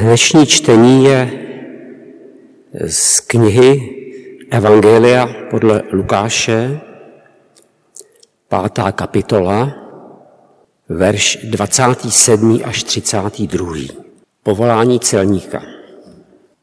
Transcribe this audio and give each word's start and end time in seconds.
Dnešní 0.00 0.46
čtení 0.46 1.04
je 1.04 1.30
z 2.86 3.20
knihy 3.20 3.96
Evangelia 4.50 5.28
podle 5.50 5.82
Lukáše, 5.92 6.80
pátá 8.48 8.92
kapitola, 8.92 9.74
verš 10.88 11.38
27. 11.44 12.60
až 12.64 12.82
32. 12.82 13.74
Povolání 14.42 15.00
celníka. 15.00 15.62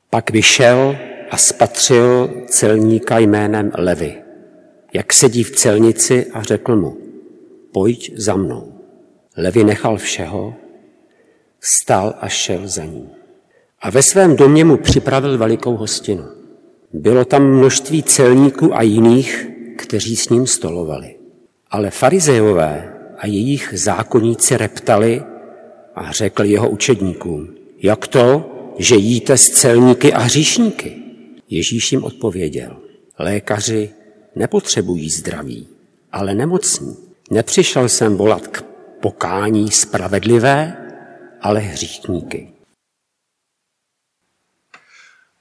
Pak 0.09 0.31
vyšel 0.31 0.97
a 1.29 1.37
spatřil 1.37 2.29
celníka 2.47 3.19
jménem 3.19 3.71
Levy, 3.77 4.15
jak 4.93 5.13
sedí 5.13 5.43
v 5.43 5.51
celnici 5.51 6.25
a 6.33 6.43
řekl 6.43 6.75
mu, 6.75 6.97
pojď 7.73 8.11
za 8.15 8.35
mnou. 8.35 8.73
Levy 9.37 9.63
nechal 9.63 9.97
všeho, 9.97 10.53
vstal 11.59 12.15
a 12.19 12.27
šel 12.27 12.67
za 12.67 12.85
ním. 12.85 13.20
A 13.81 13.89
ve 13.89 14.03
svém 14.03 14.35
domě 14.35 14.65
mu 14.65 14.77
připravil 14.77 15.37
velikou 15.37 15.77
hostinu. 15.77 16.23
Bylo 16.93 17.25
tam 17.25 17.47
množství 17.47 18.03
celníků 18.03 18.75
a 18.75 18.81
jiných, 18.81 19.47
kteří 19.77 20.15
s 20.15 20.29
ním 20.29 20.47
stolovali. 20.47 21.15
Ale 21.71 21.91
farizejové 21.91 22.93
a 23.17 23.27
jejich 23.27 23.73
zákonníci 23.75 24.57
reptali 24.57 25.23
a 25.95 26.11
řekli 26.11 26.49
jeho 26.49 26.69
učedníkům, 26.69 27.55
jak 27.81 28.07
to, 28.07 28.51
že 28.77 28.95
jíte 28.95 29.37
s 29.37 29.49
celníky 29.49 30.13
a 30.13 30.19
hříšníky? 30.19 30.97
Ježíš 31.49 31.91
jim 31.91 32.03
odpověděl, 32.03 32.77
lékaři 33.19 33.89
nepotřebují 34.35 35.09
zdraví, 35.09 35.67
ale 36.11 36.35
nemocní. 36.35 36.95
Nepřišel 37.31 37.89
jsem 37.89 38.17
volat 38.17 38.47
k 38.47 38.61
pokání 38.99 39.71
spravedlivé, 39.71 40.77
ale 41.41 41.59
hříšníky. 41.59 42.47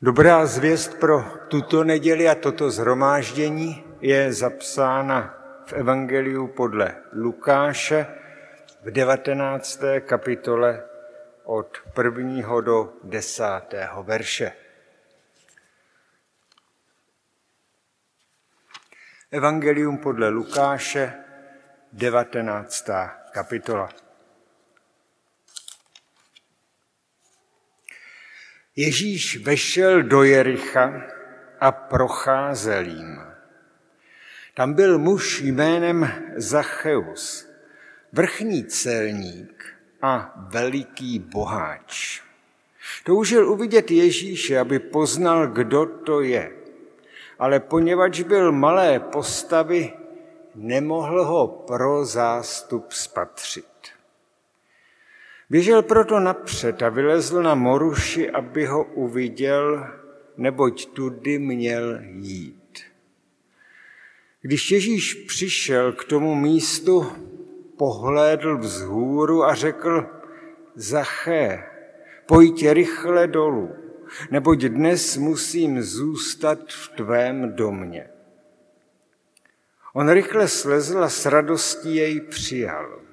Dobrá 0.02 0.46
zvěst 0.46 1.00
pro 1.00 1.22
tuto 1.48 1.84
neděli 1.84 2.28
a 2.28 2.34
toto 2.34 2.70
zhromáždění 2.70 3.84
je 4.00 4.32
zapsána 4.32 5.34
v 5.66 5.72
Evangeliu 5.72 6.46
podle 6.46 6.94
Lukáše 7.12 8.06
v 8.82 8.90
19. 8.90 9.80
kapitole 10.00 10.84
od 11.44 11.78
prvního 11.94 12.60
do 12.60 12.92
desátého 13.04 14.02
verše. 14.02 14.52
Evangelium 19.30 19.98
podle 19.98 20.28
Lukáše, 20.28 21.14
19. 21.92 22.90
kapitola. 23.32 24.09
Ježíš 28.76 29.36
vešel 29.36 30.02
do 30.02 30.22
Jericha 30.22 31.02
a 31.60 31.72
procházel 31.72 32.86
jim. 32.86 33.20
Tam 34.54 34.74
byl 34.74 34.98
muž 34.98 35.40
jménem 35.40 36.12
Zacheus, 36.36 37.48
vrchní 38.12 38.64
celník 38.64 39.64
a 40.02 40.34
veliký 40.52 41.18
boháč. 41.18 42.22
Toužil 43.04 43.52
uvidět 43.52 43.90
Ježíše, 43.90 44.58
aby 44.58 44.78
poznal, 44.78 45.46
kdo 45.46 45.86
to 45.86 46.20
je. 46.20 46.52
Ale 47.38 47.60
poněvadž 47.60 48.20
byl 48.20 48.52
malé 48.52 49.00
postavy, 49.00 49.92
nemohl 50.54 51.24
ho 51.24 51.48
pro 51.48 52.04
zástup 52.04 52.92
spatřit. 52.92 53.69
Běžel 55.50 55.82
proto 55.82 56.20
napřed 56.20 56.82
a 56.82 56.88
vylezl 56.88 57.42
na 57.42 57.54
moruši, 57.54 58.30
aby 58.30 58.66
ho 58.66 58.84
uviděl, 58.84 59.86
neboť 60.36 60.86
tudy 60.86 61.38
měl 61.38 61.98
jít. 62.02 62.80
Když 64.42 64.70
Ježíš 64.70 65.14
přišel 65.14 65.92
k 65.92 66.04
tomu 66.04 66.34
místu, 66.34 67.12
pohlédl 67.76 68.58
vzhůru 68.58 69.44
a 69.44 69.54
řekl, 69.54 70.06
Zaché, 70.74 71.64
pojď 72.26 72.68
rychle 72.68 73.26
dolů, 73.26 73.70
neboť 74.30 74.60
dnes 74.60 75.16
musím 75.16 75.82
zůstat 75.82 76.58
v 76.68 76.88
tvém 76.88 77.52
domě. 77.56 78.08
On 79.92 80.10
rychle 80.10 80.48
slezl 80.48 81.04
a 81.04 81.08
s 81.08 81.26
radostí 81.26 81.96
jej 81.96 82.20
přijal. 82.20 83.09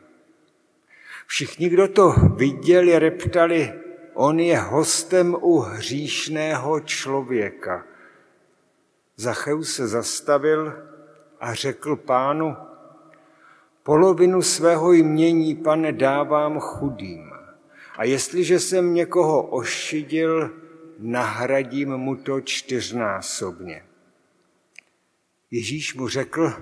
Všichni, 1.28 1.70
kdo 1.70 1.88
to 1.88 2.12
viděli, 2.36 3.00
reptali, 3.00 3.74
on 4.14 4.40
je 4.40 4.60
hostem 4.60 5.36
u 5.42 5.60
hříšného 5.60 6.80
člověka. 6.80 7.86
Zacheus 9.16 9.76
se 9.76 9.88
zastavil 9.88 10.74
a 11.40 11.54
řekl 11.54 11.96
pánu, 11.96 12.56
polovinu 13.84 14.42
svého 14.42 14.94
jmění, 14.94 15.56
pane, 15.56 15.92
dávám 15.92 16.60
chudým. 16.60 17.32
A 17.98 18.04
jestliže 18.04 18.60
jsem 18.60 18.94
někoho 18.94 19.44
ošidil, 19.44 20.52
nahradím 21.00 21.98
mu 21.98 22.16
to 22.16 22.42
čtyřnásobně. 22.42 23.84
Ježíš 25.52 25.96
mu 25.96 26.08
řekl, 26.08 26.54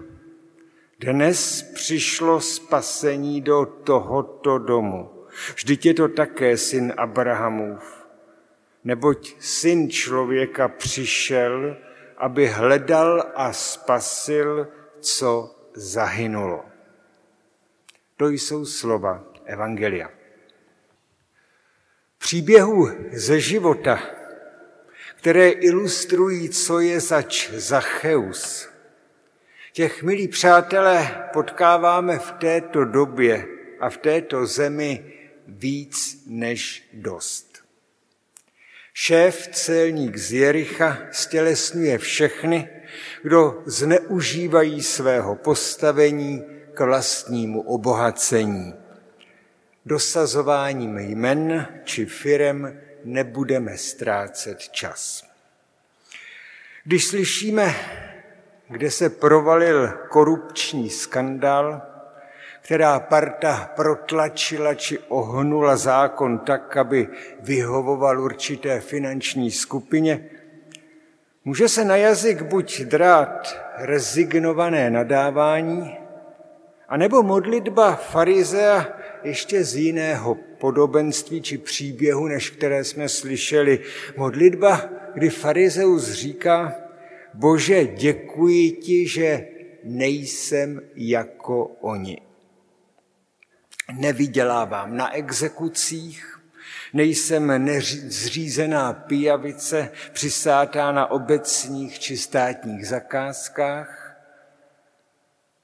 dnes 1.00 1.62
přišlo 1.62 2.42
spasení 2.42 3.42
do 3.42 3.66
tohoto 3.66 4.58
domu. 4.58 5.12
Vždyť 5.56 5.86
je 5.86 5.94
to 5.94 6.08
také 6.08 6.58
syn 6.58 6.94
Abrahamův. 6.98 8.08
Neboť 8.84 9.36
syn 9.40 9.90
člověka 9.90 10.68
přišel, 10.68 11.78
aby 12.18 12.48
hledal 12.48 13.32
a 13.36 13.54
spasil, 13.54 14.68
co 15.00 15.56
zahynulo. 15.74 16.66
To 18.18 18.30
jsou 18.30 18.66
slova 18.66 19.24
Evangelia. 19.46 20.10
Příběhu 22.18 22.90
ze 23.12 23.40
života, 23.40 24.00
které 25.16 25.50
ilustrují, 25.50 26.50
co 26.50 26.80
je 26.80 27.00
zač 27.00 27.50
Zacheus, 27.50 28.75
Těch, 29.76 30.04
milí 30.04 30.28
přátelé, 30.28 31.30
potkáváme 31.34 32.20
v 32.20 32.32
této 32.32 32.86
době 32.86 33.48
a 33.80 33.90
v 33.90 33.98
této 33.98 34.46
zemi 34.46 35.14
víc 35.48 36.24
než 36.28 36.90
dost. 36.94 37.64
Šéf 38.94 39.48
celník 39.48 40.18
z 40.18 40.34
Jericha 40.34 40.98
stělesňuje 41.12 41.98
všechny, 41.98 42.70
kdo 43.24 43.64
zneužívají 43.66 44.84
svého 44.84 45.36
postavení 45.36 46.44
k 46.74 46.80
vlastnímu 46.80 47.62
obohacení. 47.62 48.74
Dosazováním 49.86 50.98
jmen 50.98 51.68
či 51.84 52.06
firem 52.06 52.82
nebudeme 53.04 53.78
ztrácet 53.78 54.60
čas. 54.60 55.24
Když 56.84 57.06
slyšíme 57.06 57.76
kde 58.70 58.92
se 58.92 59.10
provalil 59.10 59.90
korupční 60.10 60.90
skandál, 60.90 61.82
která 62.62 63.00
parta 63.00 63.72
protlačila 63.76 64.74
či 64.74 65.00
ohnula 65.00 65.78
zákon 65.78 66.40
tak, 66.40 66.78
aby 66.78 67.08
vyhovoval 67.40 68.22
určité 68.22 68.80
finanční 68.80 69.52
skupině, 69.52 70.30
může 71.46 71.70
se 71.70 71.86
na 71.86 71.96
jazyk 71.96 72.42
buď 72.42 72.82
drát 72.82 73.62
rezignované 73.78 74.90
nadávání, 74.90 75.98
anebo 76.90 77.24
modlitba 77.24 77.96
farizea 77.96 78.88
ještě 79.24 79.64
z 79.64 79.76
jiného 79.76 80.36
podobenství 80.60 81.42
či 81.42 81.58
příběhu, 81.58 82.28
než 82.28 82.50
které 82.50 82.84
jsme 82.84 83.10
slyšeli. 83.10 83.80
Modlitba, 84.18 84.82
kdy 85.14 85.30
farizeus 85.30 86.12
říká, 86.12 86.85
Bože, 87.36 87.86
děkuji 87.86 88.72
ti, 88.72 89.08
že 89.08 89.48
nejsem 89.84 90.82
jako 90.96 91.66
oni. 91.66 92.22
Nevydělávám 93.94 94.98
na 94.98 95.16
exekucích, 95.16 96.40
nejsem 96.94 97.80
zřízená 98.08 98.94
pijavice 98.94 99.92
přisátá 100.14 100.92
na 100.92 101.12
obecních 101.12 102.00
či 102.00 102.18
státních 102.18 102.88
zakázkách. 102.88 104.18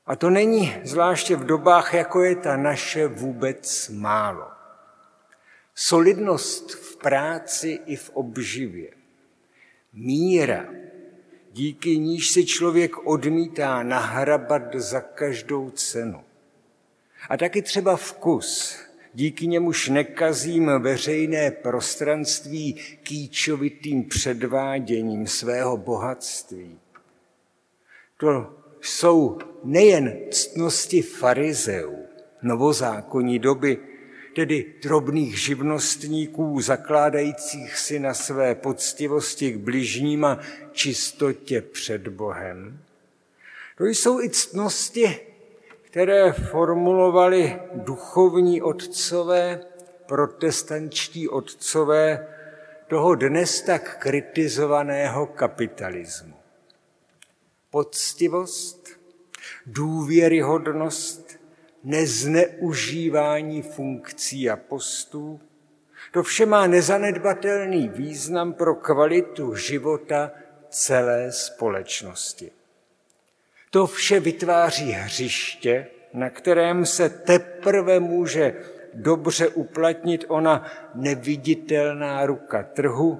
A 0.05 0.15
to 0.15 0.29
není 0.29 0.75
zvláště 0.83 1.35
v 1.35 1.45
dobách, 1.45 1.93
jako 1.93 2.23
je 2.23 2.35
ta 2.35 2.57
naše, 2.57 3.07
vůbec 3.07 3.89
málo. 3.89 4.47
Solidnost 5.75 6.71
v 6.71 6.97
práci 6.97 7.79
i 7.85 7.95
v 7.95 8.09
obživě. 8.09 8.91
Míra 9.93 10.65
díky 11.53 11.97
níž 11.97 12.29
si 12.29 12.45
člověk 12.45 13.07
odmítá 13.07 13.83
nahrabat 13.83 14.75
za 14.75 15.01
každou 15.01 15.69
cenu. 15.69 16.23
A 17.29 17.37
taky 17.37 17.61
třeba 17.61 17.95
vkus, 17.95 18.77
díky 19.13 19.47
němuž 19.47 19.89
nekazím 19.89 20.71
veřejné 20.79 21.51
prostranství 21.51 22.73
kýčovitým 23.03 24.09
předváděním 24.09 25.27
svého 25.27 25.77
bohatství. 25.77 26.79
To 28.17 28.53
jsou 28.81 29.37
nejen 29.63 30.17
ctnosti 30.31 31.01
farizeů, 31.01 32.05
novozákonní 32.41 33.39
doby, 33.39 33.77
tedy 34.35 34.73
drobných 34.83 35.39
živnostníků, 35.39 36.61
zakládajících 36.61 37.77
si 37.77 37.99
na 37.99 38.13
své 38.13 38.55
poctivosti 38.55 39.51
k 39.51 39.57
bližním 39.57 40.25
a 40.25 40.39
čistotě 40.71 41.61
před 41.61 42.07
Bohem. 42.07 42.79
To 43.77 43.85
jsou 43.85 44.21
i 44.21 44.29
ctnosti, 44.29 45.19
které 45.81 46.31
formulovali 46.31 47.59
duchovní 47.73 48.61
otcové, 48.61 49.59
protestančtí 50.05 51.29
otcové 51.29 52.27
toho 52.87 53.15
dnes 53.15 53.61
tak 53.61 53.97
kritizovaného 53.99 55.25
kapitalismu. 55.25 56.33
Poctivost, 57.69 58.89
důvěryhodnost, 59.65 61.30
nezneužívání 61.83 63.61
funkcí 63.61 64.49
a 64.49 64.55
postů, 64.55 65.41
to 66.11 66.23
vše 66.23 66.45
má 66.45 66.67
nezanedbatelný 66.67 67.89
význam 67.89 68.53
pro 68.53 68.75
kvalitu 68.75 69.55
života 69.55 70.31
celé 70.69 71.31
společnosti. 71.31 72.51
To 73.69 73.87
vše 73.87 74.19
vytváří 74.19 74.91
hřiště, 74.91 75.87
na 76.13 76.29
kterém 76.29 76.85
se 76.85 77.09
teprve 77.09 77.99
může 77.99 78.55
dobře 78.93 79.47
uplatnit 79.47 80.25
ona 80.27 80.65
neviditelná 80.95 82.25
ruka 82.25 82.63
trhu, 82.63 83.19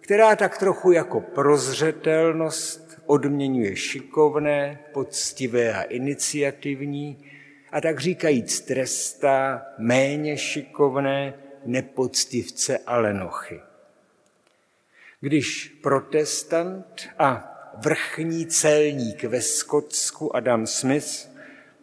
která 0.00 0.36
tak 0.36 0.58
trochu 0.58 0.92
jako 0.92 1.20
prozřetelnost 1.20 3.00
odměňuje 3.06 3.76
šikovné, 3.76 4.78
poctivé 4.92 5.74
a 5.74 5.82
iniciativní 5.82 7.24
a 7.72 7.80
tak 7.80 8.00
říkajíc 8.00 8.60
trestá 8.60 9.62
méně 9.78 10.36
šikovné, 10.36 11.34
nepoctivce 11.64 12.78
a 12.78 12.98
lenochy. 12.98 13.60
Když 15.20 15.78
protestant 15.82 17.08
a 17.18 17.54
vrchní 17.78 18.46
celník 18.46 19.24
ve 19.24 19.40
Skotsku 19.40 20.36
Adam 20.36 20.66
Smith 20.66 21.30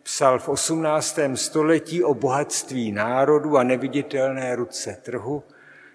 psal 0.03 0.39
v 0.39 0.49
18. 0.49 1.19
století 1.35 2.03
o 2.03 2.13
bohatství 2.13 2.91
národu 2.91 3.57
a 3.57 3.63
neviditelné 3.63 4.55
ruce 4.55 4.97
trhu, 5.01 5.43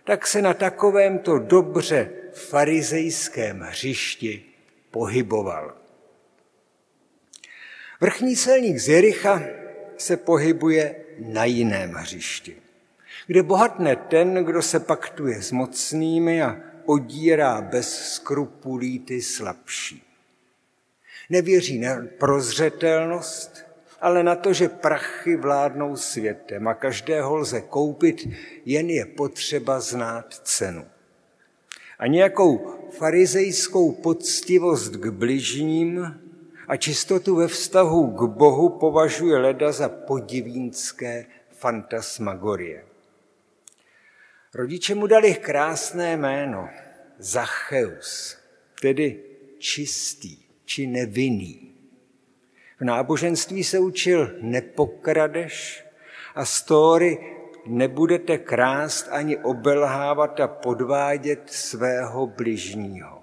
tak 0.04 0.26
se 0.26 0.42
na 0.42 0.54
takovémto 0.54 1.38
dobře 1.38 2.10
farizejském 2.32 3.60
hřišti 3.60 4.44
pohyboval. 4.90 5.74
Vrchní 8.00 8.36
celník 8.36 8.78
z 8.78 8.88
Jericha 8.88 9.42
se 10.00 10.16
pohybuje 10.16 10.96
na 11.18 11.44
jiném 11.44 11.90
hřišti, 11.90 12.56
kde 13.26 13.42
bohatne 13.42 13.96
ten, 13.96 14.34
kdo 14.44 14.62
se 14.62 14.80
paktuje 14.80 15.42
s 15.42 15.52
mocnými 15.52 16.42
a 16.42 16.56
odírá 16.86 17.60
bez 17.60 18.12
skrupulí 18.12 18.98
ty 18.98 19.22
slabší. 19.22 20.02
Nevěří 21.30 21.78
na 21.78 22.06
prozřetelnost, 22.18 23.64
ale 24.00 24.22
na 24.22 24.36
to, 24.36 24.52
že 24.52 24.68
prachy 24.68 25.36
vládnou 25.36 25.96
světem 25.96 26.68
a 26.68 26.74
každého 26.74 27.36
lze 27.36 27.60
koupit, 27.60 28.28
jen 28.64 28.90
je 28.90 29.06
potřeba 29.06 29.80
znát 29.80 30.34
cenu. 30.44 30.84
A 31.98 32.06
nějakou 32.06 32.80
farizejskou 32.90 33.92
poctivost 33.92 34.96
k 34.96 35.06
bližním 35.06 36.20
a 36.70 36.76
čistotu 36.76 37.36
ve 37.36 37.48
vztahu 37.48 38.14
k 38.14 38.20
Bohu 38.30 38.68
považuje 38.78 39.38
leda 39.38 39.72
za 39.72 39.88
podivínské 39.88 41.26
fantasmagorie. 41.50 42.84
Rodiče 44.54 44.94
mu 44.94 45.06
dali 45.06 45.34
krásné 45.34 46.16
jméno, 46.16 46.68
Zacheus, 47.18 48.38
tedy 48.82 49.22
čistý 49.58 50.38
či 50.64 50.86
nevinný. 50.86 51.74
V 52.80 52.84
náboženství 52.84 53.64
se 53.64 53.78
učil 53.78 54.38
nepokradeš 54.40 55.84
a 56.34 56.44
story 56.44 57.18
nebudete 57.66 58.38
krást 58.38 59.08
ani 59.10 59.36
obelhávat 59.36 60.40
a 60.40 60.48
podvádět 60.48 61.42
svého 61.46 62.26
bližního. 62.26 63.19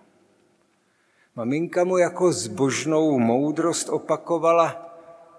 Maminka 1.38 1.84
mu 1.84 1.98
jako 1.98 2.32
zbožnou 2.32 3.20
moudrost 3.20 3.90
opakovala, 3.90 4.98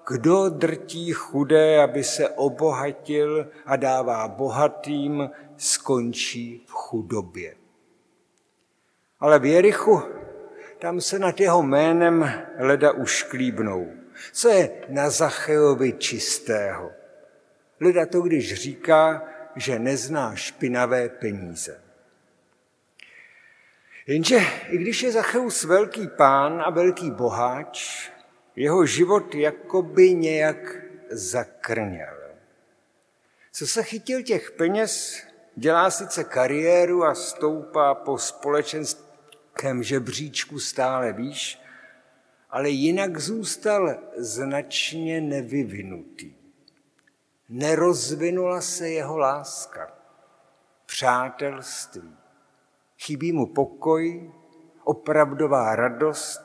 kdo 0.08 0.48
drtí 0.48 1.12
chudé, 1.12 1.82
aby 1.82 2.04
se 2.04 2.28
obohatil 2.28 3.48
a 3.66 3.76
dává 3.76 4.28
bohatým, 4.28 5.30
skončí 5.56 6.64
v 6.66 6.70
chudobě. 6.70 7.54
Ale 9.20 9.38
v 9.38 9.44
Jerichu, 9.44 10.02
tam 10.78 11.00
se 11.00 11.18
nad 11.18 11.40
jeho 11.40 11.62
jménem 11.62 12.32
leda 12.58 12.92
už 12.92 13.22
klíbnou. 13.22 13.86
Co 14.32 14.48
je 14.48 14.70
na 14.88 15.10
Zachejovi 15.10 15.92
čistého? 15.92 16.90
Leda 17.80 18.06
to, 18.06 18.20
když 18.20 18.54
říká, 18.54 19.22
že 19.56 19.78
nezná 19.78 20.34
špinavé 20.34 21.08
peníze. 21.08 21.87
Jenže 24.08 24.38
i 24.68 24.78
když 24.78 25.02
je 25.02 25.12
Zacheus 25.12 25.64
velký 25.64 26.08
pán 26.08 26.62
a 26.62 26.70
velký 26.70 27.10
boháč, 27.10 28.10
jeho 28.56 28.86
život 28.86 29.34
jakoby 29.34 30.14
nějak 30.14 30.76
zakrněl. 31.10 32.16
Co 33.52 33.66
se 33.66 33.82
chytil 33.82 34.22
těch 34.22 34.50
peněz, 34.50 35.22
dělá 35.56 35.90
sice 35.90 36.24
kariéru 36.24 37.04
a 37.04 37.14
stoupá 37.14 37.94
po 37.94 38.18
společenském 38.18 39.82
žebříčku 39.82 40.58
stále 40.58 41.12
výš, 41.12 41.60
ale 42.50 42.70
jinak 42.70 43.18
zůstal 43.18 43.98
značně 44.16 45.20
nevyvinutý. 45.20 46.34
Nerozvinula 47.48 48.60
se 48.60 48.90
jeho 48.90 49.18
láska, 49.18 49.92
přátelství. 50.86 52.17
Chybí 52.98 53.32
mu 53.32 53.46
pokoj, 53.46 54.32
opravdová 54.84 55.76
radost, 55.76 56.40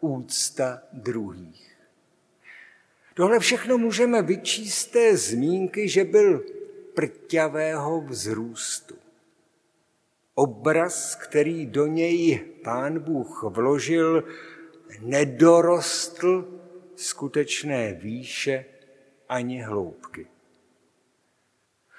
úcta 0.00 0.82
druhých. 0.92 1.78
Tohle 3.14 3.38
všechno 3.38 3.78
můžeme 3.78 4.22
vyčíst 4.22 4.92
té 4.92 5.16
zmínky, 5.16 5.88
že 5.88 6.04
byl 6.04 6.44
prťavého 6.94 8.00
vzrůstu. 8.00 8.94
Obraz, 10.34 11.14
který 11.14 11.66
do 11.66 11.86
něj 11.86 12.40
pán 12.64 12.98
Bůh 12.98 13.42
vložil, 13.42 14.24
nedorostl 15.00 16.60
skutečné 16.96 17.92
výše 17.92 18.64
ani 19.28 19.62
hloubky. 19.62 20.26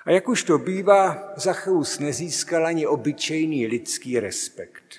A 0.06 0.12
jak 0.12 0.30
už 0.30 0.44
to 0.44 0.58
bývá, 0.58 1.34
Zacheus 1.36 2.00
nezískal 2.00 2.66
ani 2.66 2.88
obyčejný 2.88 3.68
lidský 3.68 4.20
respekt. 4.20 4.96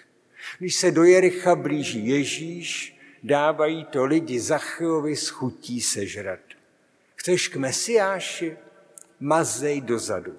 Když 0.59 0.75
se 0.75 0.91
do 0.91 1.05
Jericha 1.05 1.55
blíží 1.55 2.09
Ježíš, 2.09 2.99
dávají 3.23 3.85
to 3.85 4.05
lidi 4.05 4.41
Zacheovi 4.41 5.17
s 5.17 5.29
chutí 5.29 5.81
sežrat. 5.81 6.41
Chceš 7.15 7.49
k 7.49 7.57
Mesiáši? 7.57 8.57
Mazej 9.21 9.81
dozadu. 9.81 10.39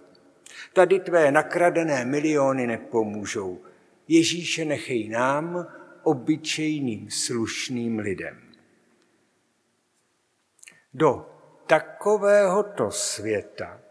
Tady 0.73 0.99
tvé 0.99 1.31
nakradené 1.31 2.05
miliony 2.05 2.67
nepomůžou. 2.67 3.61
Ježíše 4.07 4.65
nechej 4.65 5.09
nám, 5.09 5.67
obyčejným 6.03 7.11
slušným 7.11 7.99
lidem. 7.99 8.41
Do 10.93 11.29
takovéhoto 11.67 12.91
světa, 12.91 13.81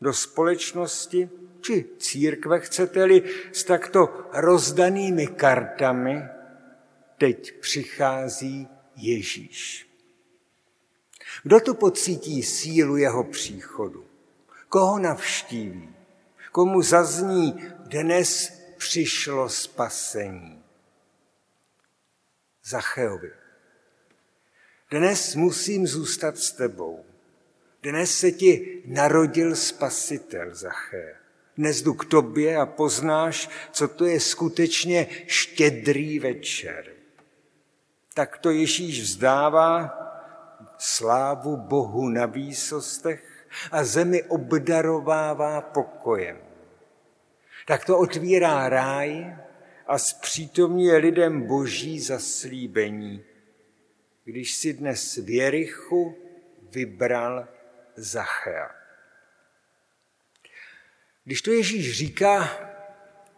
do 0.00 0.12
společnosti 0.12 1.30
či 1.60 1.84
církve, 1.98 2.60
chcete-li, 2.60 3.22
s 3.52 3.64
takto 3.64 4.28
rozdanými 4.32 5.26
kartami, 5.26 6.22
teď 7.18 7.60
přichází 7.60 8.68
Ježíš. 8.96 9.90
Kdo 11.42 11.60
tu 11.60 11.74
pocítí 11.74 12.42
sílu 12.42 12.96
jeho 12.96 13.24
příchodu? 13.24 14.06
Koho 14.68 14.98
navštíví? 14.98 15.94
Komu 16.52 16.82
zazní, 16.82 17.64
dnes 17.78 18.52
přišlo 18.76 19.48
spasení? 19.48 20.62
Zacheovi. 22.64 23.30
Dnes 24.90 25.34
musím 25.34 25.86
zůstat 25.86 26.38
s 26.38 26.52
tebou. 26.52 27.04
Dnes 27.86 28.18
se 28.18 28.32
ti 28.32 28.82
narodil 28.86 29.56
spasitel, 29.56 30.54
Zaché. 30.54 31.16
Dnes 31.56 31.82
jdu 31.82 31.94
k 31.94 32.04
tobě 32.04 32.56
a 32.56 32.66
poznáš, 32.66 33.48
co 33.72 33.88
to 33.88 34.04
je 34.04 34.20
skutečně 34.20 35.06
štědrý 35.26 36.18
večer. 36.18 36.92
Tak 38.14 38.38
to 38.38 38.50
Ježíš 38.50 39.00
vzdává 39.00 39.98
slávu 40.78 41.56
Bohu 41.56 42.08
na 42.08 42.26
výsostech 42.26 43.46
a 43.70 43.84
zemi 43.84 44.22
obdarovává 44.22 45.60
pokojem. 45.60 46.38
Tak 47.66 47.84
to 47.84 47.98
otvírá 47.98 48.68
ráj 48.68 49.36
a 49.86 49.98
zpřítomňuje 49.98 50.96
lidem 50.96 51.42
boží 51.42 52.00
zaslíbení, 52.00 53.24
když 54.24 54.54
si 54.54 54.72
dnes 54.72 55.16
v 55.16 55.30
Jerichu 55.30 56.16
vybral 56.70 57.55
Zachea. 57.96 58.70
Když 61.24 61.42
to 61.42 61.50
Ježíš 61.50 61.98
říká, 61.98 62.48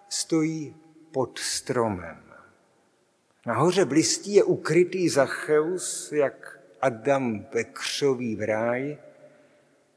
stojí 0.08 0.76
pod 1.12 1.38
stromem. 1.38 2.34
Nahoře 3.46 3.84
blistí 3.84 4.34
je 4.34 4.44
ukrytý 4.44 5.08
Zacheus, 5.08 6.12
jak 6.12 6.60
Adam 6.80 7.46
ve 7.54 7.64
křoví 7.64 8.36
v 8.36 8.46
ráji, 8.46 8.98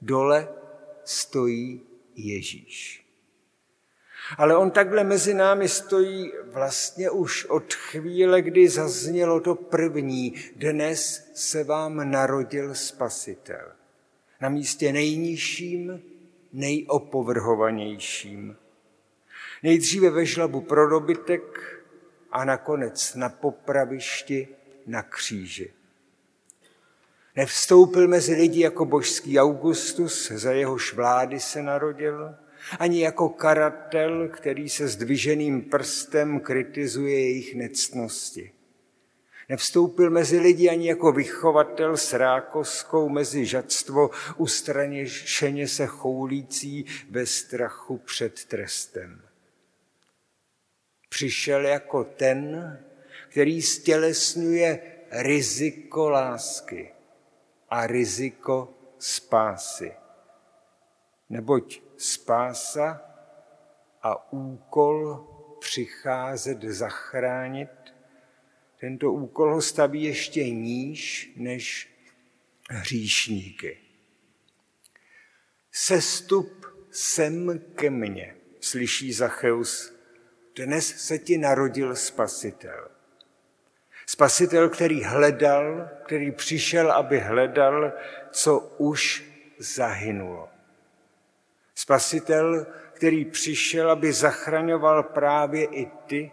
dole 0.01 0.47
stojí 1.03 1.81
Ježíš. 2.15 3.05
Ale 4.37 4.57
on 4.57 4.71
takhle 4.71 5.03
mezi 5.03 5.33
námi 5.33 5.69
stojí 5.69 6.31
vlastně 6.45 7.09
už 7.09 7.45
od 7.45 7.73
chvíle, 7.73 8.41
kdy 8.41 8.69
zaznělo 8.69 9.39
to 9.39 9.55
první. 9.55 10.33
Dnes 10.55 11.31
se 11.33 11.63
vám 11.63 12.11
narodil 12.11 12.75
spasitel. 12.75 13.80
Na 14.41 14.49
místě 14.49 14.93
nejnižším, 14.93 16.01
nejopovrhovanějším. 16.53 18.55
Nejdříve 19.63 20.09
ve 20.09 20.25
žlabu 20.25 20.61
pro 20.61 20.89
dobytek 20.89 21.43
a 22.31 22.45
nakonec 22.45 23.15
na 23.15 23.29
popravišti 23.29 24.47
na 24.87 25.03
kříži. 25.03 25.73
Nevstoupil 27.35 28.07
mezi 28.07 28.35
lidi 28.35 28.59
jako 28.59 28.85
božský 28.85 29.39
Augustus, 29.39 30.31
za 30.31 30.51
jehož 30.51 30.93
vlády 30.93 31.39
se 31.39 31.63
narodil, 31.63 32.35
ani 32.79 33.01
jako 33.01 33.29
karatel, 33.29 34.29
který 34.29 34.69
se 34.69 34.87
zdviženým 34.87 35.61
prstem 35.61 36.39
kritizuje 36.39 37.19
jejich 37.19 37.55
nectnosti. 37.55 38.51
Nevstoupil 39.51 40.09
mezi 40.09 40.39
lidi 40.39 40.69
ani 40.69 40.87
jako 40.87 41.11
vychovatel 41.11 41.97
s 41.97 42.13
rákoskou 42.13 43.09
mezi 43.09 43.45
žadstvo 43.45 44.09
ustraněšeně 44.37 45.67
se 45.67 45.87
choulící 45.87 46.85
ve 47.09 47.25
strachu 47.25 47.97
před 47.97 48.45
trestem. 48.45 49.21
Přišel 51.09 51.65
jako 51.65 52.03
ten, 52.03 52.79
který 53.29 53.61
stělesňuje 53.61 54.81
riziko 55.11 56.09
lásky 56.09 56.93
a 57.69 57.87
riziko 57.87 58.73
spásy. 58.99 59.93
Neboť 61.29 61.81
spása 61.97 63.01
a 64.01 64.33
úkol 64.33 65.27
přicházet 65.59 66.61
zachránit 66.61 67.90
tento 68.81 69.13
úkol 69.13 69.53
ho 69.53 69.61
staví 69.61 70.03
ještě 70.03 70.49
níž 70.49 71.31
než 71.35 71.89
hříšníky. 72.69 73.77
Sestup 75.71 76.65
sem 76.91 77.59
ke 77.75 77.89
mně, 77.89 78.35
slyší 78.59 79.13
Zacheus, 79.13 79.93
dnes 80.55 80.87
se 80.87 81.17
ti 81.19 81.37
narodil 81.37 81.95
spasitel. 81.95 82.89
Spasitel, 84.05 84.69
který 84.69 85.03
hledal, 85.03 85.89
který 86.05 86.31
přišel, 86.31 86.91
aby 86.91 87.19
hledal, 87.19 87.93
co 88.31 88.59
už 88.77 89.23
zahynulo. 89.57 90.49
Spasitel, 91.75 92.65
který 92.93 93.25
přišel, 93.25 93.91
aby 93.91 94.13
zachraňoval 94.13 95.03
právě 95.03 95.65
i 95.65 95.85
ty, 95.85 96.31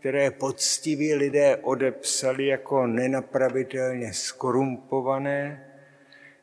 které 0.00 0.30
poctiví 0.30 1.14
lidé 1.14 1.56
odepsali 1.56 2.46
jako 2.46 2.86
nenapravitelně 2.86 4.12
skorumpované, 4.12 5.66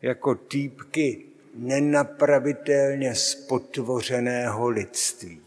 jako 0.01 0.35
týpky 0.35 1.25
nenapravitelně 1.53 3.15
spotvořeného 3.15 4.69
lidství. 4.69 5.41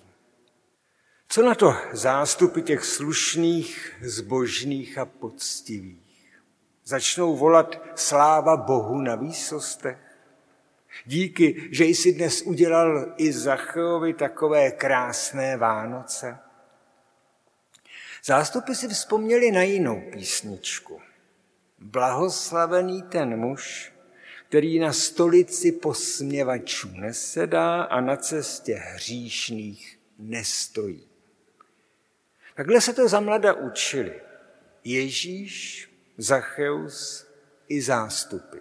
Co 1.29 1.43
na 1.43 1.55
to 1.55 1.75
zástupy 1.93 2.61
těch 2.61 2.85
slušných, 2.85 3.93
zbožných 4.02 4.99
a 4.99 5.05
poctivých? 5.05 6.40
Začnou 6.85 7.37
volat 7.37 7.83
sláva 7.95 8.57
Bohu 8.57 9.00
na 9.00 9.14
výsostech? 9.14 9.99
Díky, 11.07 11.69
že 11.71 11.85
jsi 11.85 12.12
dnes 12.12 12.43
udělal 12.43 13.14
i 13.17 13.33
Zachovi 13.33 14.14
takové 14.14 14.71
krásné 14.71 15.57
Vánoce? 15.57 16.50
Zástupy 18.25 18.75
si 18.75 18.89
vzpomněli 18.89 19.50
na 19.50 19.62
jinou 19.62 20.03
písničku. 20.12 21.00
Blahoslavený 21.79 23.03
ten 23.03 23.37
muž, 23.37 23.93
který 24.49 24.79
na 24.79 24.93
stolici 24.93 25.73
posměvačů 25.73 26.91
nesedá 26.93 27.83
a 27.83 28.00
na 28.00 28.17
cestě 28.17 28.75
hříšných 28.75 29.99
nestojí. 30.19 31.09
Takhle 32.55 32.81
se 32.81 32.93
to 32.93 33.09
za 33.09 33.21
mlada 33.21 33.53
učili. 33.53 34.21
Ježíš, 34.85 35.87
Zacheus 36.19 37.27
i 37.69 37.83
zástupy. 37.83 38.59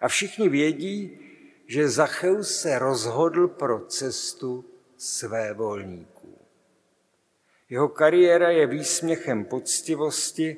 A 0.00 0.08
všichni 0.08 0.48
vědí, 0.48 1.18
že 1.66 1.88
Zacheus 1.88 2.60
se 2.60 2.78
rozhodl 2.78 3.48
pro 3.48 3.86
cestu 3.86 4.64
své 4.96 5.52
volníků. 5.52 6.17
Jeho 7.70 7.88
kariéra 7.88 8.50
je 8.50 8.66
výsměchem 8.66 9.44
poctivosti 9.44 10.56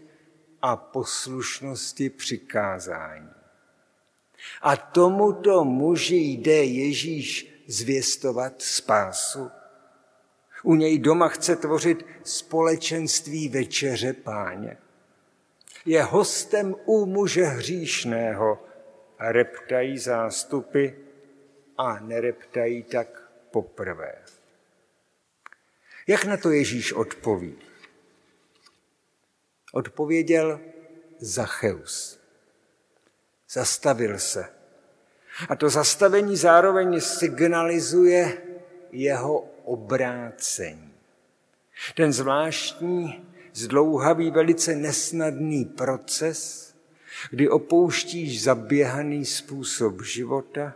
a 0.63 0.77
poslušnosti 0.77 2.11
přikázání. 2.11 3.31
A 4.63 4.77
tomuto 4.77 5.65
muži 5.65 6.17
jde 6.17 6.65
Ježíš 6.65 7.63
zvěstovat 7.67 8.63
spásu. 8.63 9.51
U 10.63 10.75
něj 10.75 10.99
doma 10.99 11.29
chce 11.29 11.57
tvořit 11.57 12.07
společenství 12.25 13.49
večeře 13.49 14.13
páně. 14.13 14.77
Je 15.87 16.03
hostem 16.03 16.75
u 16.85 17.07
muže 17.07 17.45
hříšného 17.45 18.59
reptají 19.19 19.99
zástupy 19.99 20.87
a 21.79 22.01
nereptají 22.01 22.83
tak 22.83 23.31
poprvé. 23.51 24.15
Jak 26.11 26.25
na 26.25 26.37
to 26.37 26.51
Ježíš 26.51 26.93
odpoví? 26.93 27.55
Odpověděl 29.73 30.61
Zacheus. 31.19 32.21
Zastavil 33.51 34.19
se. 34.19 34.49
A 35.49 35.57
to 35.57 35.71
zastavení 35.71 36.37
zároveň 36.37 37.01
signalizuje 37.01 38.43
jeho 38.93 39.39
obrácení. 39.65 40.93
Ten 41.95 42.13
zvláštní, 42.13 43.25
zdlouhavý, 43.53 44.31
velice 44.31 44.75
nesnadný 44.75 45.65
proces, 45.65 46.75
kdy 47.31 47.49
opouštíš 47.49 48.43
zaběhaný 48.43 49.25
způsob 49.25 50.03
života 50.03 50.75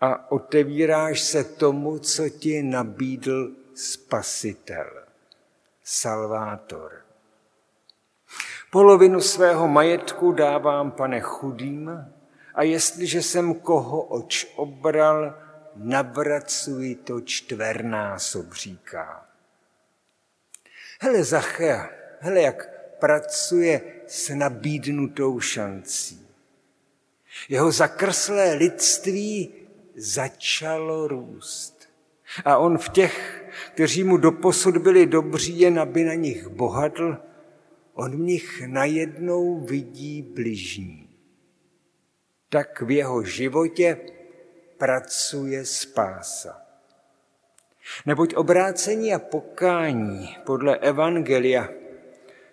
a 0.00 0.32
otevíráš 0.32 1.20
se 1.20 1.44
tomu, 1.44 1.98
co 1.98 2.28
ti 2.28 2.62
nabídl 2.62 3.65
spasitel, 3.76 5.04
salvátor. 5.84 6.92
Polovinu 8.70 9.20
svého 9.20 9.68
majetku 9.68 10.32
dávám, 10.32 10.90
pane, 10.90 11.20
chudým, 11.20 12.12
a 12.54 12.62
jestliže 12.62 13.22
jsem 13.22 13.54
koho 13.54 14.02
oč 14.02 14.52
obral, 14.56 15.34
navracuji 15.76 16.94
to 16.94 17.20
čtvernásob, 17.20 18.52
říká. 18.52 19.26
Hele, 21.00 21.24
Zachea, 21.24 21.90
hele, 22.20 22.40
jak 22.40 22.68
pracuje 22.98 23.80
s 24.06 24.34
nabídnutou 24.34 25.40
šancí. 25.40 26.26
Jeho 27.48 27.72
zakrslé 27.72 28.54
lidství 28.54 29.54
začalo 29.96 31.08
růst. 31.08 31.88
A 32.44 32.56
on 32.56 32.78
v 32.78 32.88
těch, 32.88 33.35
kteří 33.74 34.04
mu 34.04 34.16
doposud 34.16 34.76
byli 34.76 35.06
dobří, 35.06 35.60
jen 35.60 35.78
aby 35.78 36.04
na 36.04 36.14
nich 36.14 36.48
bohatl, 36.48 37.16
on 37.94 38.10
v 38.16 38.20
nich 38.20 38.62
najednou 38.66 39.60
vidí 39.60 40.22
bližní. 40.22 41.08
tak 42.48 42.82
v 42.82 42.90
jeho 42.90 43.22
životě 43.22 43.98
pracuje 44.78 45.64
spása. 45.64 46.62
Neboť 48.06 48.34
obrácení 48.34 49.14
a 49.14 49.18
pokání 49.18 50.36
podle 50.44 50.76
Evangelia 50.76 51.68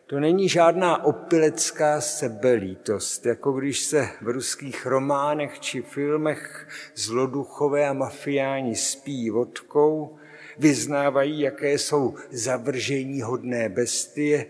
to 0.07 0.19
není 0.19 0.49
žádná 0.49 1.03
opilecká 1.03 2.01
sebelítost, 2.01 3.25
jako 3.25 3.51
když 3.51 3.79
se 3.79 4.09
v 4.21 4.27
ruských 4.27 4.85
románech 4.85 5.59
či 5.59 5.81
filmech 5.81 6.67
zloduchové 6.95 7.87
a 7.87 7.93
mafiáni 7.93 8.75
spí 8.75 9.29
vodkou, 9.29 10.17
vyznávají, 10.57 11.39
jaké 11.39 11.73
jsou 11.73 12.15
zavržení 12.31 13.21
hodné 13.21 13.69
bestie, 13.69 14.45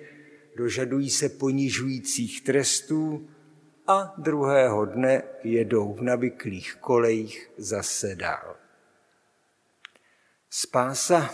dožadují 0.55 1.09
se 1.09 1.29
ponižujících 1.29 2.41
trestů 2.41 3.29
a 3.87 4.13
druhého 4.17 4.85
dne 4.85 5.23
jedou 5.43 5.93
v 5.93 6.01
navyklých 6.01 6.75
kolejích 6.75 7.51
zase 7.57 8.15
dál. 8.15 8.55
Spása 10.49 11.29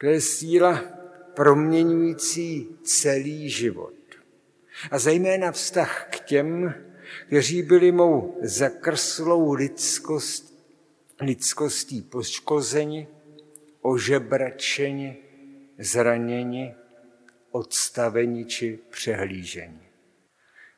to 0.00 0.06
je 0.06 0.20
síla 0.20 0.84
proměňující 1.34 2.68
celý 2.82 3.50
život. 3.50 3.94
A 4.90 4.98
zejména 4.98 5.52
vztah 5.52 6.08
k 6.10 6.20
těm, 6.20 6.74
kteří 7.26 7.62
byli 7.62 7.92
mou 7.92 8.38
zakrslou 8.42 9.52
lidskost, 9.52 10.57
lidskostí 11.20 12.02
poškozeni, 12.02 13.08
ožebračeni, 13.80 15.16
zraněni, 15.78 16.74
odstaveni 17.50 18.44
či 18.44 18.78
přehlíženi. 18.90 19.88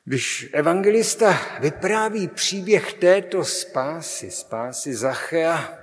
Když 0.05 0.51
evangelista 0.53 1.41
vypráví 1.61 2.29
příběh 2.29 2.93
této 2.93 3.45
spásy, 3.45 4.31
spásy 4.31 4.95
Zachea, 4.95 5.79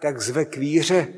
tak 0.00 0.20
zve 0.20 0.44
k 0.44 0.56
víře. 0.56 1.08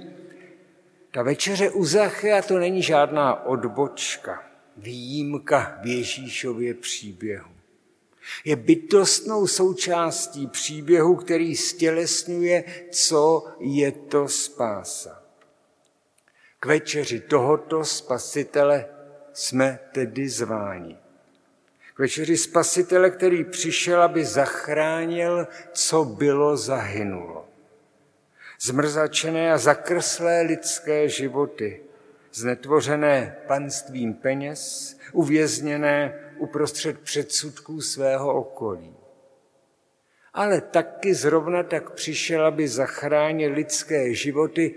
Ta 1.10 1.22
večeře 1.22 1.70
u 1.70 1.84
Zachea 1.84 2.42
to 2.42 2.58
není 2.58 2.82
žádná 2.82 3.46
odbočka, 3.46 4.44
výjimka 4.76 5.78
v 5.82 5.86
Ježíšově 5.86 6.74
příběhu. 6.74 7.59
Je 8.44 8.56
bytostnou 8.56 9.46
součástí 9.46 10.46
příběhu, 10.46 11.16
který 11.16 11.56
stělesňuje, 11.56 12.64
co 12.90 13.44
je 13.60 13.92
to 13.92 14.28
spása. 14.28 15.22
K 16.60 16.66
večeři 16.66 17.20
tohoto 17.20 17.84
spasitele 17.84 18.86
jsme 19.32 19.78
tedy 19.92 20.28
zváni. 20.28 20.96
K 21.94 21.98
večeři 21.98 22.36
spasitele, 22.36 23.10
který 23.10 23.44
přišel, 23.44 24.02
aby 24.02 24.24
zachránil, 24.24 25.48
co 25.72 26.04
bylo 26.04 26.56
zahynulo. 26.56 27.48
Zmrzačené 28.60 29.52
a 29.52 29.58
zakrslé 29.58 30.42
lidské 30.42 31.08
životy, 31.08 31.80
znetvořené 32.32 33.36
panstvím 33.46 34.14
peněz, 34.14 34.96
uvězněné 35.12 36.29
uprostřed 36.40 37.00
předsudků 37.00 37.80
svého 37.80 38.34
okolí. 38.34 38.94
Ale 40.32 40.60
taky 40.60 41.14
zrovna 41.14 41.62
tak 41.62 41.90
přišel, 41.90 42.46
aby 42.46 42.68
zachránil 42.68 43.52
lidské 43.52 44.14
životy, 44.14 44.74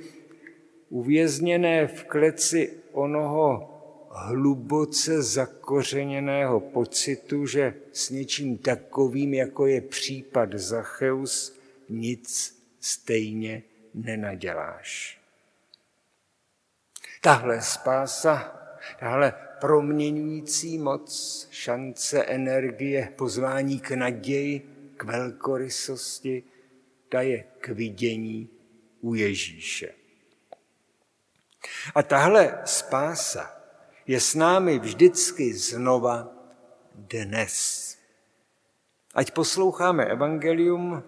uvězněné 0.89 1.87
v 1.87 2.03
kleci 2.03 2.73
onoho 2.91 3.69
hluboce 4.15 5.21
zakořeněného 5.21 6.59
pocitu, 6.59 7.45
že 7.47 7.73
s 7.93 8.09
něčím 8.09 8.57
takovým, 8.57 9.33
jako 9.33 9.67
je 9.67 9.81
případ 9.81 10.53
Zacheus, 10.53 11.59
nic 11.89 12.55
stejně 12.79 13.63
nenaděláš. 13.93 15.19
Tahle 17.21 17.61
spása, 17.61 18.59
tahle 18.99 19.33
proměňující 19.63 20.77
moc, 20.77 21.47
šance, 21.51 22.23
energie, 22.23 23.13
pozvání 23.15 23.79
k 23.79 23.91
naději, 23.91 24.59
k 24.97 25.03
velkorysosti, 25.03 26.43
ta 27.09 27.21
je 27.21 27.43
k 27.59 27.67
vidění 27.67 28.49
u 29.01 29.13
Ježíše. 29.13 29.93
A 31.95 32.03
tahle 32.03 32.61
spása 32.65 33.51
je 34.07 34.19
s 34.19 34.35
námi 34.35 34.79
vždycky 34.79 35.53
znova 35.53 36.33
dnes. 36.95 37.97
Ať 39.13 39.31
posloucháme 39.31 40.05
evangelium, 40.05 41.03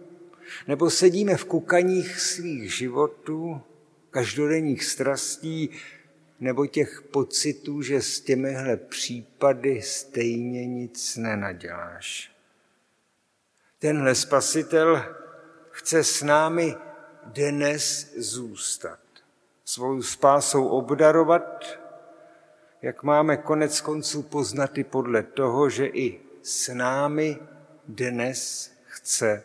nebo 0.67 0.89
sedíme 0.89 1.37
v 1.37 1.45
kukaních 1.45 2.19
svých 2.19 2.75
životů, 2.75 3.61
každodenních 4.09 4.83
strastí, 4.83 5.69
nebo 6.39 6.67
těch 6.67 7.01
pocitů, 7.01 7.81
že 7.81 8.01
s 8.01 8.21
těmihle 8.21 8.77
případy 8.77 9.81
stejně 9.81 10.65
nic 10.65 11.15
nenaděláš. 11.15 12.31
Tenhle 13.79 14.15
spasitel 14.15 15.15
chce 15.71 16.03
s 16.03 16.23
námi 16.23 16.75
dnes 17.25 18.13
zůstat, 18.17 18.99
svou 19.65 20.01
spásou 20.01 20.67
obdarovat, 20.67 21.79
jak 22.81 23.03
máme 23.03 23.37
konec 23.37 23.81
konců 23.81 24.23
poznat 24.23 24.77
i 24.77 24.83
podle 24.83 25.23
toho, 25.23 25.69
že 25.69 25.85
i 25.85 26.21
s 26.43 26.73
námi 26.73 27.39
dnes 27.87 28.71
chce 28.85 29.43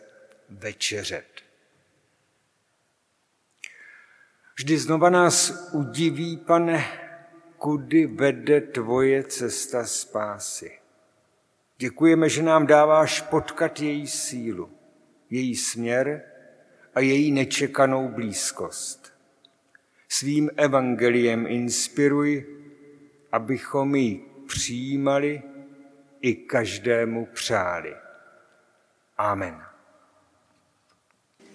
večeřet. 0.49 1.25
Vždy 4.61 4.77
znova 4.77 5.09
nás 5.09 5.69
udiví, 5.73 6.37
pane, 6.37 6.85
kudy 7.57 8.05
vede 8.05 8.61
tvoje 8.61 9.23
cesta 9.23 9.85
spásy. 9.85 10.71
Děkujeme, 11.77 12.29
že 12.29 12.43
nám 12.43 12.67
dáváš 12.67 13.21
potkat 13.21 13.79
její 13.79 14.07
sílu, 14.07 14.69
její 15.29 15.55
směr 15.55 16.21
a 16.95 16.99
její 16.99 17.31
nečekanou 17.31 18.07
blízkost. 18.07 19.13
Svým 20.09 20.49
evangeliem 20.55 21.47
inspiruj, 21.47 22.45
abychom 23.31 23.95
ji 23.95 24.25
přijímali 24.47 25.43
i 26.21 26.35
každému 26.35 27.25
přáli. 27.25 27.95
Amen. 29.17 29.70